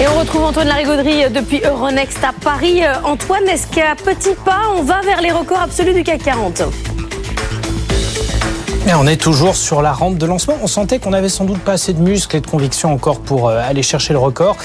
Et 0.00 0.08
on 0.08 0.18
retrouve 0.18 0.42
Antoine 0.42 0.66
Larigauderie 0.66 1.30
depuis 1.30 1.62
Euronext 1.64 2.18
à 2.24 2.32
Paris. 2.32 2.84
Euh, 2.84 2.94
Antoine, 3.04 3.46
est-ce 3.48 3.68
qu'à 3.68 3.94
petits 3.94 4.34
pas, 4.44 4.62
on 4.76 4.82
va 4.82 5.00
vers 5.02 5.20
les 5.20 5.30
records 5.30 5.62
absolus 5.62 5.94
du 5.94 6.02
CAC 6.02 6.24
40 6.24 6.62
on 8.92 9.06
est 9.06 9.16
toujours 9.16 9.56
sur 9.56 9.80
la 9.80 9.92
rampe 9.92 10.18
de 10.18 10.26
lancement. 10.26 10.58
On 10.62 10.66
sentait 10.66 10.98
qu'on 10.98 11.14
avait 11.14 11.30
sans 11.30 11.46
doute 11.46 11.60
pas 11.60 11.72
assez 11.72 11.94
de 11.94 12.02
muscles 12.02 12.36
et 12.36 12.40
de 12.40 12.46
conviction 12.46 12.92
encore 12.92 13.20
pour 13.20 13.48
euh, 13.48 13.60
aller 13.62 13.82
chercher 13.82 14.12
le 14.12 14.18
record. 14.18 14.56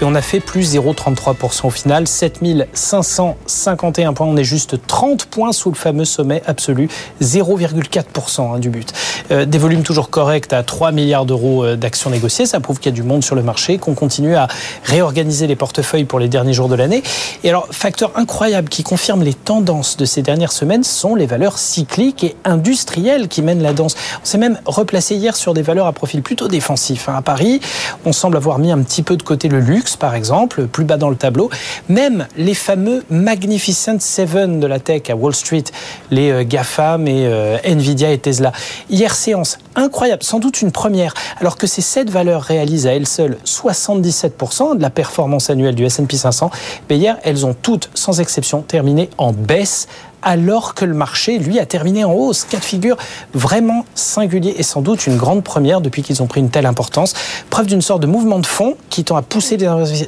Mais 0.00 0.06
on 0.06 0.16
a 0.16 0.20
fait 0.20 0.40
plus 0.40 0.74
0,33% 0.74 1.66
au 1.66 1.70
final, 1.70 2.08
7551 2.08 4.12
points. 4.14 4.26
On 4.26 4.36
est 4.36 4.44
juste 4.44 4.84
30 4.86 5.26
points 5.26 5.52
sous 5.52 5.70
le 5.70 5.76
fameux 5.76 6.04
sommet 6.04 6.42
absolu, 6.46 6.88
0,4% 7.22 8.56
hein, 8.56 8.58
du 8.58 8.68
but. 8.68 8.92
Euh, 9.30 9.44
des 9.44 9.58
volumes 9.58 9.82
toujours 9.82 10.10
corrects 10.10 10.52
à 10.52 10.64
3 10.64 10.90
milliards 10.90 11.24
d'euros 11.24 11.64
euh, 11.64 11.76
d'actions 11.76 12.10
négociées. 12.10 12.46
Ça 12.46 12.58
prouve 12.58 12.80
qu'il 12.80 12.92
y 12.92 12.94
a 12.94 12.96
du 12.96 13.04
monde 13.04 13.22
sur 13.22 13.36
le 13.36 13.42
marché, 13.42 13.78
qu'on 13.78 13.94
continue 13.94 14.34
à 14.34 14.48
réorganiser 14.84 15.46
les 15.46 15.56
portefeuilles 15.56 16.04
pour 16.04 16.18
les 16.18 16.28
derniers 16.28 16.52
jours 16.52 16.68
de 16.68 16.74
l'année. 16.74 17.02
Et 17.44 17.48
alors, 17.48 17.68
facteur 17.70 18.10
incroyable 18.16 18.68
qui 18.68 18.82
confirme 18.82 19.22
les 19.22 19.34
tendances 19.34 19.96
de 19.96 20.04
ces 20.04 20.22
dernières 20.22 20.52
semaines 20.52 20.82
sont 20.82 21.14
les 21.14 21.26
valeurs 21.26 21.58
cycliques 21.58 22.24
et 22.24 22.36
industrielles 22.44 23.28
qui 23.28 23.42
mènent 23.42 23.62
la 23.62 23.67
on 23.78 23.88
s'est 24.24 24.38
même 24.38 24.58
replacé 24.64 25.14
hier 25.14 25.36
sur 25.36 25.54
des 25.54 25.62
valeurs 25.62 25.86
à 25.86 25.92
profil 25.92 26.22
plutôt 26.22 26.48
défensif. 26.48 27.08
Hein. 27.08 27.16
À 27.16 27.22
Paris, 27.22 27.60
on 28.04 28.12
semble 28.12 28.36
avoir 28.36 28.58
mis 28.58 28.72
un 28.72 28.82
petit 28.82 29.02
peu 29.02 29.16
de 29.16 29.22
côté 29.22 29.48
le 29.48 29.60
luxe, 29.60 29.96
par 29.96 30.14
exemple, 30.14 30.66
plus 30.66 30.84
bas 30.84 30.96
dans 30.96 31.10
le 31.10 31.16
tableau. 31.16 31.50
Même 31.88 32.26
les 32.36 32.54
fameux 32.54 33.04
Magnificent 33.10 33.98
Seven 34.00 34.60
de 34.60 34.66
la 34.66 34.80
tech 34.80 35.02
à 35.10 35.16
Wall 35.16 35.34
Street, 35.34 35.64
les 36.10 36.30
euh, 36.30 36.44
GAFAM 36.44 37.06
et 37.06 37.26
euh, 37.26 37.58
Nvidia 37.64 38.10
et 38.12 38.18
Tesla. 38.18 38.52
Hier, 38.90 39.14
séance 39.14 39.58
incroyable, 39.78 40.22
sans 40.22 40.38
doute 40.38 40.60
une 40.62 40.72
première, 40.72 41.14
alors 41.40 41.56
que 41.56 41.66
ces 41.66 41.80
sept 41.80 42.10
valeurs 42.10 42.42
réalisent 42.42 42.86
à 42.86 42.94
elles 42.94 43.06
seules 43.06 43.36
77% 43.44 44.76
de 44.76 44.82
la 44.82 44.90
performance 44.90 45.50
annuelle 45.50 45.74
du 45.74 45.84
S&P 45.84 46.16
500. 46.16 46.50
Mais 46.90 46.98
hier, 46.98 47.16
elles 47.22 47.46
ont 47.46 47.54
toutes, 47.54 47.90
sans 47.94 48.20
exception, 48.20 48.62
terminé 48.62 49.10
en 49.18 49.32
baisse 49.32 49.88
alors 50.22 50.74
que 50.74 50.84
le 50.84 50.94
marché, 50.94 51.38
lui, 51.38 51.58
a 51.58 51.66
terminé 51.66 52.04
en 52.04 52.12
hausse. 52.12 52.44
Cas 52.44 52.58
de 52.58 52.64
figure 52.64 52.96
vraiment 53.34 53.84
singulier 53.94 54.54
et 54.56 54.62
sans 54.62 54.80
doute 54.80 55.06
une 55.06 55.16
grande 55.16 55.44
première 55.44 55.80
depuis 55.80 56.02
qu'ils 56.02 56.22
ont 56.22 56.26
pris 56.26 56.40
une 56.40 56.50
telle 56.50 56.66
importance. 56.66 57.14
Preuve 57.50 57.66
d'une 57.66 57.82
sorte 57.82 58.02
de 58.02 58.06
mouvement 58.06 58.38
de 58.38 58.46
fond 58.46 58.76
qui 58.90 59.04
tend 59.04 59.16
à 59.16 59.22
pousser 59.22 59.56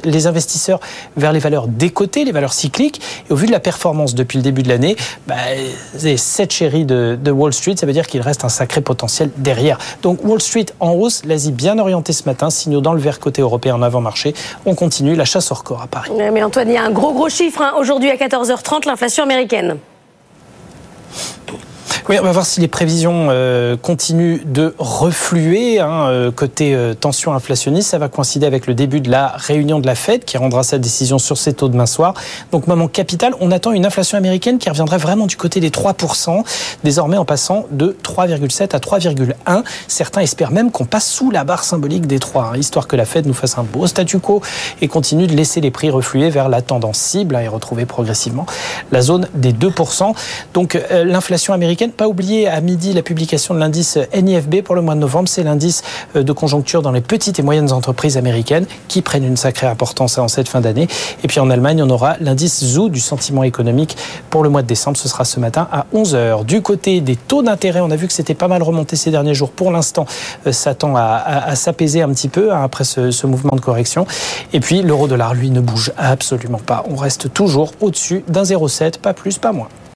les 0.03 0.27
investisseurs 0.27 0.79
vers 1.17 1.31
les 1.31 1.39
valeurs 1.39 1.67
décotées, 1.67 2.25
les 2.25 2.31
valeurs 2.31 2.53
cycliques. 2.53 3.01
Et 3.29 3.33
au 3.33 3.35
vu 3.35 3.47
de 3.47 3.51
la 3.51 3.59
performance 3.59 4.15
depuis 4.15 4.37
le 4.37 4.43
début 4.43 4.63
de 4.63 4.69
l'année, 4.69 4.95
bah, 5.27 5.35
les 6.01 6.17
7 6.17 6.51
chéris 6.51 6.85
de, 6.85 7.17
de 7.21 7.31
Wall 7.31 7.53
Street, 7.53 7.75
ça 7.77 7.85
veut 7.85 7.93
dire 7.93 8.07
qu'il 8.07 8.21
reste 8.21 8.43
un 8.43 8.49
sacré 8.49 8.81
potentiel 8.81 9.31
derrière. 9.37 9.60
Donc 10.01 10.23
Wall 10.23 10.41
Street 10.41 10.67
en 10.79 10.93
hausse, 10.93 11.23
l'Asie 11.25 11.51
bien 11.51 11.77
orientée 11.79 12.13
ce 12.13 12.23
matin, 12.25 12.49
signaux 12.49 12.81
dans 12.81 12.93
le 12.93 12.99
vert 12.99 13.19
côté 13.19 13.41
européen 13.41 13.75
en 13.75 13.81
avant-marché. 13.81 14.33
On 14.65 14.75
continue 14.75 15.15
la 15.15 15.25
chasse 15.25 15.51
au 15.51 15.55
record 15.55 15.81
à 15.81 15.87
Paris. 15.87 16.11
Mais 16.17 16.43
Antoine, 16.43 16.69
il 16.69 16.73
y 16.73 16.77
a 16.77 16.83
un 16.83 16.91
gros 16.91 17.13
gros 17.13 17.29
chiffre 17.29 17.61
hein. 17.61 17.73
aujourd'hui 17.77 18.09
à 18.09 18.15
14h30, 18.15 18.87
l'inflation 18.87 19.23
américaine. 19.23 19.77
Oui, 22.09 22.17
on 22.19 22.23
va 22.23 22.31
voir 22.31 22.47
si 22.47 22.59
les 22.59 22.67
prévisions 22.67 23.27
euh, 23.29 23.77
continuent 23.77 24.39
de 24.45 24.73
refluer. 24.79 25.79
Hein, 25.79 26.07
euh, 26.07 26.31
côté 26.31 26.73
euh, 26.73 26.95
tension 26.95 27.31
inflationniste, 27.31 27.89
ça 27.89 27.99
va 27.99 28.09
coïncider 28.09 28.47
avec 28.47 28.65
le 28.65 28.73
début 28.73 29.01
de 29.01 29.11
la 29.11 29.27
réunion 29.27 29.79
de 29.79 29.85
la 29.85 29.93
Fed 29.93 30.25
qui 30.25 30.37
rendra 30.37 30.63
sa 30.63 30.79
décision 30.79 31.19
sur 31.19 31.37
ses 31.37 31.53
taux 31.53 31.69
demain 31.69 31.85
soir. 31.85 32.15
Donc, 32.51 32.65
moment 32.65 32.87
capital, 32.87 33.35
on 33.39 33.51
attend 33.51 33.71
une 33.71 33.85
inflation 33.85 34.17
américaine 34.17 34.57
qui 34.57 34.67
reviendrait 34.67 34.97
vraiment 34.97 35.27
du 35.27 35.37
côté 35.37 35.59
des 35.59 35.69
3%, 35.69 36.43
désormais 36.83 37.17
en 37.17 37.25
passant 37.25 37.65
de 37.69 37.95
3,7 38.03 38.75
à 38.75 38.79
3,1. 38.79 39.63
Certains 39.87 40.21
espèrent 40.21 40.51
même 40.51 40.71
qu'on 40.71 40.85
passe 40.85 41.07
sous 41.07 41.29
la 41.29 41.43
barre 41.43 41.63
symbolique 41.63 42.07
des 42.07 42.17
3, 42.17 42.51
hein, 42.53 42.57
histoire 42.57 42.87
que 42.87 42.95
la 42.95 43.05
Fed 43.05 43.27
nous 43.27 43.35
fasse 43.35 43.59
un 43.59 43.63
beau 43.63 43.85
statu 43.85 44.17
quo 44.17 44.41
et 44.81 44.87
continue 44.87 45.27
de 45.27 45.35
laisser 45.35 45.61
les 45.61 45.69
prix 45.69 45.91
refluer 45.91 46.31
vers 46.31 46.49
la 46.49 46.63
tendance 46.63 46.97
cible 46.97 47.35
hein, 47.35 47.41
et 47.41 47.47
retrouver 47.47 47.85
progressivement 47.85 48.47
la 48.91 49.01
zone 49.01 49.27
des 49.35 49.53
2%. 49.53 50.15
Donc, 50.55 50.79
l'inflation 50.91 51.53
américaine 51.53 51.90
pas 51.91 52.07
oublier 52.07 52.47
à 52.47 52.59
midi 52.61 52.93
la 52.93 53.01
publication 53.01 53.53
de 53.53 53.59
l'indice 53.59 53.97
NIFB 54.15 54.61
pour 54.61 54.75
le 54.75 54.81
mois 54.81 54.95
de 54.95 54.99
novembre. 54.99 55.27
C'est 55.27 55.43
l'indice 55.43 55.83
euh, 56.15 56.23
de 56.23 56.31
conjoncture 56.33 56.81
dans 56.81 56.91
les 56.91 57.01
petites 57.01 57.39
et 57.39 57.43
moyennes 57.43 57.71
entreprises 57.71 58.17
américaines 58.17 58.65
qui 58.87 59.01
prennent 59.01 59.25
une 59.25 59.37
sacrée 59.37 59.67
importance 59.67 60.17
en 60.17 60.27
cette 60.27 60.49
fin 60.49 60.61
d'année. 60.61 60.87
Et 61.23 61.27
puis 61.27 61.39
en 61.39 61.49
Allemagne, 61.49 61.83
on 61.83 61.89
aura 61.89 62.15
l'indice 62.19 62.63
ZOO 62.63 62.89
du 62.89 62.99
sentiment 62.99 63.43
économique 63.43 63.97
pour 64.29 64.43
le 64.43 64.49
mois 64.49 64.61
de 64.61 64.67
décembre. 64.67 64.97
Ce 64.97 65.07
sera 65.07 65.25
ce 65.25 65.39
matin 65.39 65.67
à 65.71 65.85
11h. 65.93 66.45
Du 66.45 66.61
côté 66.61 67.01
des 67.01 67.15
taux 67.15 67.43
d'intérêt, 67.43 67.81
on 67.81 67.91
a 67.91 67.95
vu 67.95 68.07
que 68.07 68.13
c'était 68.13 68.33
pas 68.33 68.47
mal 68.47 68.63
remonté 68.63 68.95
ces 68.95 69.11
derniers 69.11 69.35
jours. 69.35 69.51
Pour 69.51 69.71
l'instant, 69.71 70.05
euh, 70.47 70.51
ça 70.51 70.75
tend 70.75 70.95
à, 70.95 71.55
s'apaiser 71.55 72.01
un 72.01 72.09
petit 72.09 72.29
peu 72.29 72.51
hein, 72.53 72.63
après 72.63 72.83
ce, 72.83 73.11
ce 73.11 73.27
mouvement 73.27 73.55
de 73.55 73.61
correction. 73.61 74.05
Et 74.53 74.59
puis 74.59 74.81
l'euro 74.81 75.07
dollar, 75.07 75.33
lui, 75.33 75.49
ne 75.49 75.59
bouge 75.59 75.91
absolument 75.97 76.59
pas. 76.59 76.83
On 76.89 76.95
reste 76.95 77.33
toujours 77.33 77.73
au-dessus 77.81 78.23
d'un 78.27 78.43
0,7, 78.43 78.99
pas 78.99 79.13
plus, 79.13 79.37
pas 79.37 79.51
moins. 79.51 79.67